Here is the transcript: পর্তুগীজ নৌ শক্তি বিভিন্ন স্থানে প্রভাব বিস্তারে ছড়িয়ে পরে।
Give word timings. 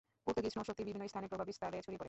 পর্তুগীজ 0.25 0.53
নৌ 0.57 0.63
শক্তি 0.69 0.83
বিভিন্ন 0.89 1.03
স্থানে 1.11 1.29
প্রভাব 1.31 1.47
বিস্তারে 1.51 1.75
ছড়িয়ে 1.85 1.97
পরে। 1.97 1.99